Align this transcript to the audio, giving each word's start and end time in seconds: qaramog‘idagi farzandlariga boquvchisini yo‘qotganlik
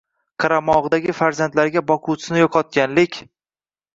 qaramog‘idagi 0.43 1.13
farzandlariga 1.19 1.83
boquvchisini 1.91 2.41
yo‘qotganlik 2.43 3.21